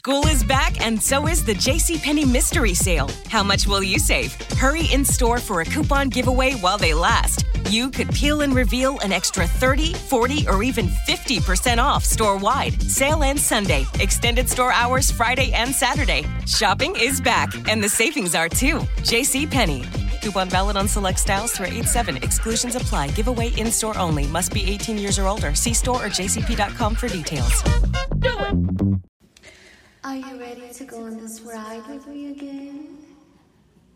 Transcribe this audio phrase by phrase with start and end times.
[0.00, 3.10] School is back, and so is the JCPenney Mystery Sale.
[3.28, 4.32] How much will you save?
[4.52, 7.44] Hurry in store for a coupon giveaway while they last.
[7.68, 12.80] You could peel and reveal an extra 30, 40, or even 50% off store wide.
[12.80, 13.84] Sale ends Sunday.
[13.98, 16.24] Extended store hours Friday and Saturday.
[16.46, 18.78] Shopping is back, and the savings are too.
[19.04, 19.84] JCPenney.
[20.22, 22.16] Coupon valid on select styles through 8 7.
[22.16, 23.08] Exclusions apply.
[23.08, 24.26] Giveaway in store only.
[24.28, 25.54] Must be 18 years or older.
[25.54, 27.62] See store or jcp.com for details.
[31.52, 32.98] Ride with me again?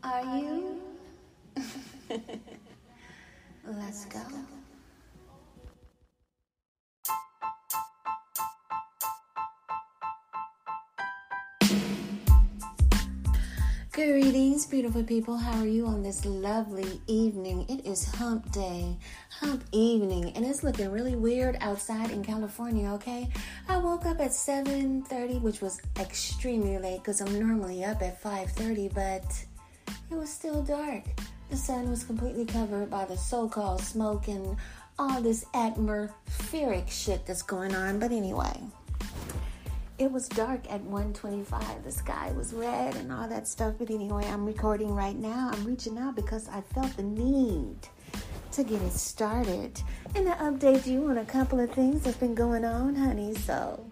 [0.02, 0.80] Are you?
[3.64, 4.20] Let's go.
[13.92, 15.36] Greetings, beautiful people.
[15.36, 17.64] How are you on this lovely evening?
[17.68, 18.98] It is hump day,
[19.44, 23.28] hump evening, and it's looking really weird outside in California, okay?
[23.68, 28.88] I woke up at 7:30, which was extremely late cuz I'm normally up at 5:30,
[28.88, 29.26] but
[30.10, 31.04] it was still dark.
[31.50, 34.56] The sun was completely covered by the so-called smoke and
[34.98, 38.62] all this atmospheric shit that's going on, but anyway,
[39.98, 44.24] it was dark at 125 the sky was red and all that stuff but anyway
[44.26, 47.78] i'm recording right now i'm reaching out because i felt the need
[48.54, 49.82] to get it started
[50.14, 53.84] and to update you on a couple of things that's been going on honey so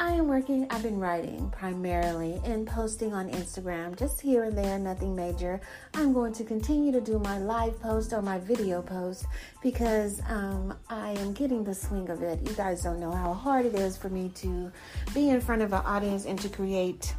[0.00, 4.78] I am working, I've been writing primarily and posting on Instagram, just here and there,
[4.78, 5.60] nothing major.
[5.92, 9.26] I'm going to continue to do my live post or my video post
[9.62, 12.40] because um, I am getting the swing of it.
[12.48, 14.72] You guys don't know how hard it is for me to
[15.12, 17.14] be in front of an audience and to create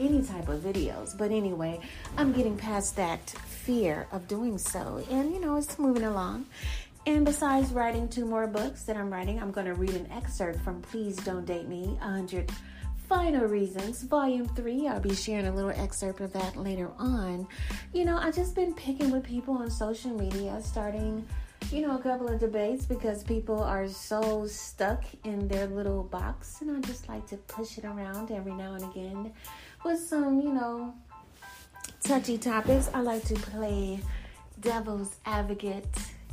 [0.00, 1.16] any type of videos.
[1.16, 1.80] But anyway,
[2.16, 5.04] I'm getting past that fear of doing so.
[5.10, 6.46] And you know, it's moving along.
[7.06, 10.60] And besides writing two more books that I'm writing, I'm going to read an excerpt
[10.60, 12.50] from Please Don't Date Me 100
[13.08, 14.88] Final Reasons, Volume 3.
[14.88, 17.46] I'll be sharing a little excerpt of that later on.
[17.92, 21.24] You know, I've just been picking with people on social media, starting,
[21.70, 26.60] you know, a couple of debates because people are so stuck in their little box.
[26.60, 29.32] And I just like to push it around every now and again
[29.84, 30.94] with some, you know,
[32.04, 32.88] touchy topics.
[32.94, 34.00] I like to play
[34.60, 35.86] devil's advocate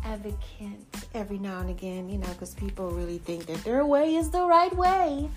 [0.05, 0.79] advocate
[1.13, 4.45] every now and again, you know, because people really think that their way is the
[4.45, 5.29] right way.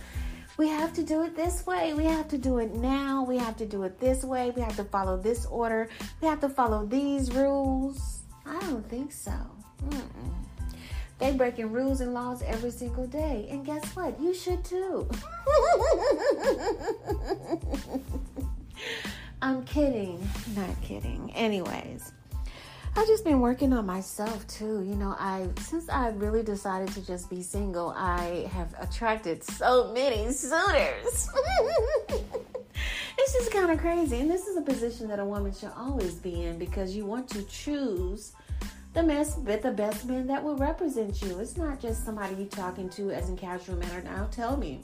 [0.59, 1.95] We have to do it this way.
[1.95, 3.25] We have to do it now.
[3.25, 4.51] We have to do it this way.
[4.51, 5.89] We have to follow this order.
[6.21, 8.23] We have to follow these rules.
[8.47, 9.35] I don't think so.
[9.85, 10.27] Mm-mm.
[11.19, 13.47] They breaking rules and laws every single day.
[13.51, 14.21] And guess what?
[14.21, 15.09] You should too.
[19.43, 20.27] I'm kidding.
[20.55, 21.33] Not kidding.
[21.35, 22.13] Anyways,
[22.97, 24.83] I've just been working on myself too.
[24.83, 29.93] You know, I since I really decided to just be single, I have attracted so
[29.93, 31.31] many suitors.
[33.19, 34.21] it's just kind of crazy.
[34.21, 37.29] And this is a position that a woman should always be in because you want
[37.31, 38.33] to choose
[38.97, 41.39] the best, with the best man that will represent you.
[41.39, 44.03] It's not just somebody you're talking to as in casual manner.
[44.03, 44.81] Now, tell me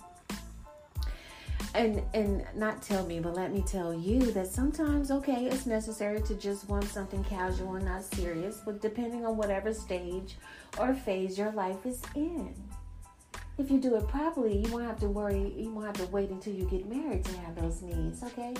[1.74, 6.20] and and not tell me but let me tell you that sometimes okay it's necessary
[6.20, 10.36] to just want something casual and not serious but depending on whatever stage
[10.78, 12.52] or phase your life is in
[13.56, 16.28] if you do it properly you won't have to worry you won't have to wait
[16.28, 18.52] until you get married to have those needs okay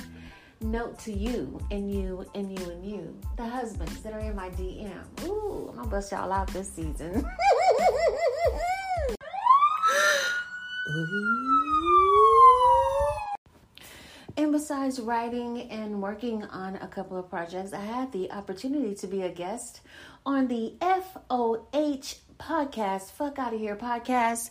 [0.62, 3.17] note to you and you and you and you.
[3.37, 7.27] The husbands that are in my dm ooh i'm gonna bust y'all out this season.
[14.35, 19.06] And besides writing and working on a couple of projects, I had the opportunity to
[19.06, 19.82] be a guest
[20.25, 24.50] on the FOH podcast, Fuck Out of Here podcast.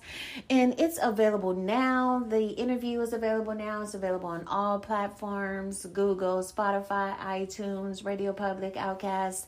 [0.49, 2.23] And it's available now.
[2.25, 3.81] The interview is available now.
[3.81, 9.47] It's available on all platforms Google, Spotify, iTunes, Radio Public, Outcast.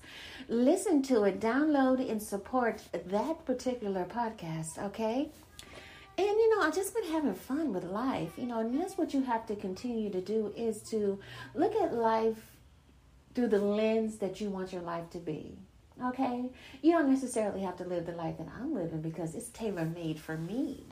[0.50, 5.30] Listen to it, download, and support that particular podcast, okay?
[6.18, 9.14] And you know, I've just been having fun with life, you know, and that's what
[9.14, 11.18] you have to continue to do is to
[11.56, 12.52] look at life
[13.34, 15.58] through the lens that you want your life to be.
[16.02, 16.50] Okay?
[16.82, 20.20] You don't necessarily have to live the life that I'm living because it's tailor made
[20.20, 20.84] for me.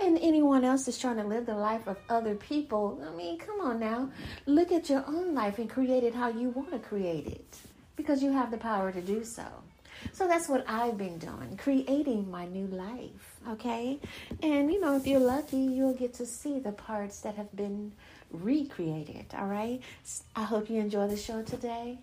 [0.00, 3.02] And anyone else is trying to live the life of other people.
[3.06, 4.10] I mean, come on now.
[4.46, 7.58] Look at your own life and create it how you want to create it
[7.96, 9.44] because you have the power to do so.
[10.12, 13.98] So that's what I've been doing, creating my new life, okay?
[14.42, 17.92] And you know, if you're lucky, you'll get to see the parts that have been
[18.30, 19.80] recreated, all right?
[20.36, 21.98] I hope you enjoy the show today.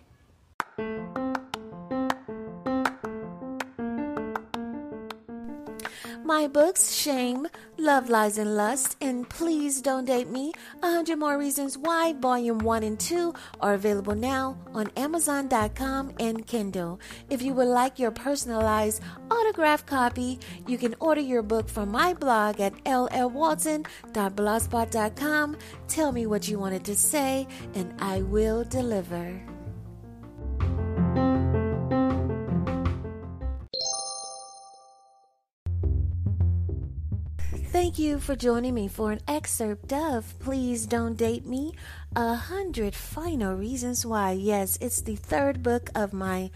[6.26, 7.46] My books, Shame,
[7.78, 12.82] Love, Lies, and Lust, and Please Don't Date Me, 100 More Reasons Why, Volume 1
[12.82, 16.98] and 2, are available now on Amazon.com and Kindle.
[17.30, 22.12] If you would like your personalized autograph copy, you can order your book from my
[22.12, 25.56] blog at llwalton.blogspot.com.
[25.86, 29.55] Tell me what you wanted to say, and I will deliver.
[37.86, 41.72] Thank you for joining me for an excerpt of Please Don't Date Me
[42.16, 44.32] A Hundred Final Reasons Why.
[44.32, 46.50] Yes, it's the third book of my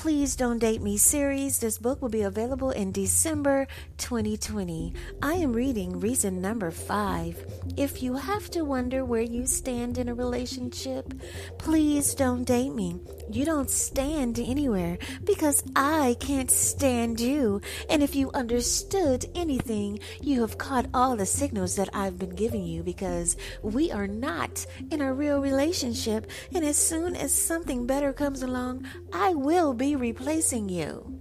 [0.00, 1.58] Please Don't Date Me series.
[1.58, 3.68] This book will be available in December
[3.98, 4.94] 2020.
[5.20, 7.36] I am reading reason number five.
[7.76, 11.12] If you have to wonder where you stand in a relationship,
[11.58, 12.98] please don't date me.
[13.30, 17.60] You don't stand anywhere because I can't stand you.
[17.90, 22.64] And if you understood anything, you have caught all the signals that I've been giving
[22.64, 26.30] you because we are not in a real relationship.
[26.54, 31.20] And as soon as something better comes along, I will be replacing you.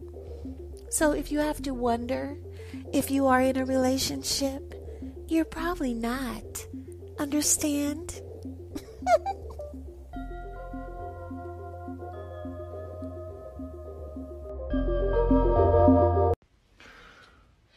[0.90, 2.38] So if you have to wonder
[2.94, 4.74] if you are in a relationship,
[5.28, 6.66] you're probably not.
[7.20, 8.22] Understand?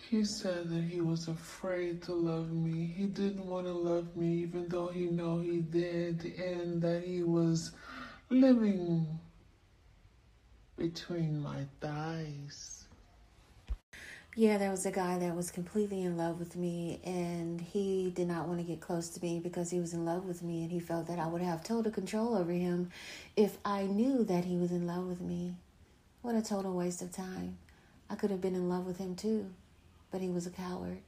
[0.08, 2.92] He said that he was afraid to love me.
[2.96, 7.22] He didn't want to love me even though he know he did and that he
[7.22, 7.72] was
[8.28, 9.18] living
[10.76, 12.84] between my thighs.
[14.34, 18.28] Yeah, there was a guy that was completely in love with me, and he did
[18.28, 20.72] not want to get close to me because he was in love with me, and
[20.72, 22.90] he felt that I would have total control over him
[23.36, 25.54] if I knew that he was in love with me.
[26.22, 27.58] What a total waste of time.
[28.08, 29.50] I could have been in love with him too,
[30.10, 31.02] but he was a coward.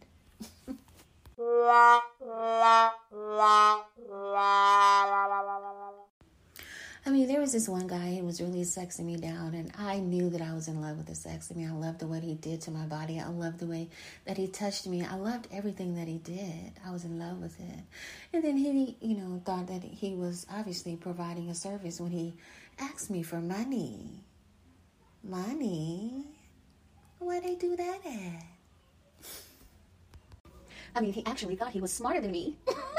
[7.06, 9.98] I mean, there was this one guy who was really sexing me down, and I
[9.98, 11.50] knew that I was in love with the sex.
[11.50, 13.20] I mean, I loved the way he did to my body.
[13.20, 13.90] I loved the way
[14.24, 15.04] that he touched me.
[15.04, 16.72] I loved everything that he did.
[16.86, 17.80] I was in love with it.
[18.32, 22.32] And then he, you know, thought that he was obviously providing a service when he
[22.78, 24.24] asked me for money.
[25.22, 26.24] Money?
[27.18, 28.44] Where they do that at?
[30.96, 32.56] I mean, he actually thought he was smarter than me.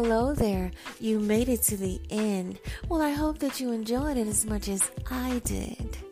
[0.00, 0.70] hello there.
[1.00, 2.60] You made it to the end.
[2.88, 6.07] Well, I hope that you enjoyed it as much as I did.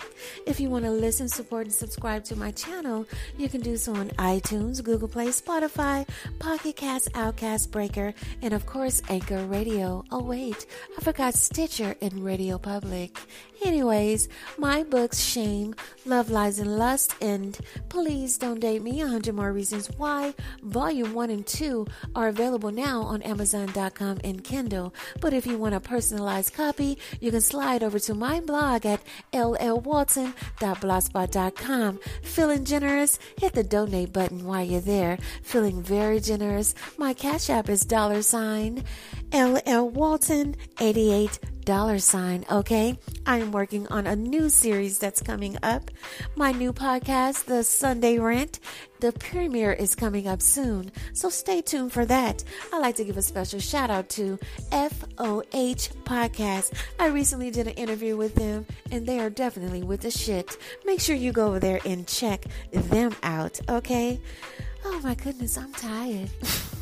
[0.46, 3.04] If you want to listen, support, and subscribe to my channel,
[3.36, 6.08] you can do so on iTunes, Google Play, Spotify,
[6.38, 10.04] Pocket Cast, Outcast Breaker, and of course, Anchor Radio.
[10.12, 10.66] Oh, wait,
[10.96, 13.18] I forgot Stitcher and Radio Public.
[13.64, 14.28] Anyways,
[14.58, 19.88] my books, Shame, Love, Lies, and Lust, and Please Don't Date Me 100 More Reasons
[19.96, 24.94] Why, Volume 1 and 2, are available now on Amazon.com and Kindle.
[25.20, 29.00] But if you want a personalized copy, you can slide over to my blog at
[30.60, 32.00] llwalton.blogspot.com.
[32.22, 33.18] Feeling generous?
[33.38, 35.18] Hit the donate button while you're there.
[35.42, 36.74] Feeling very generous?
[36.98, 38.84] My Cash App is dollar sign
[39.32, 42.96] LL Walton 88 dollar sign, okay?
[43.26, 45.90] I am working on a new series that's coming up.
[46.36, 48.60] My new podcast, The Sunday Rant,
[49.00, 52.44] the premiere is coming up soon, so stay tuned for that.
[52.72, 54.38] I'd like to give a special shout out to
[54.70, 56.72] FOH Podcast.
[57.00, 60.56] I recently did an interview with them, and they are definitely with the shit.
[60.86, 64.20] Make sure you go over there and check them out, okay?
[64.84, 66.30] Oh my goodness, I'm tired.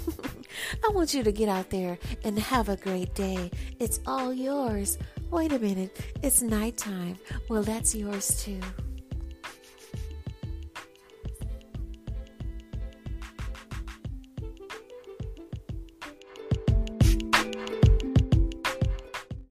[0.84, 3.50] I want you to get out there and have a great day.
[3.80, 4.98] It's all yours.
[5.30, 7.18] Wait a minute, it's nighttime.
[7.48, 8.60] Well, that's yours too.